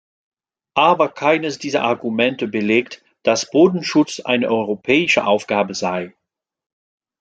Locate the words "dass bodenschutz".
3.21-4.19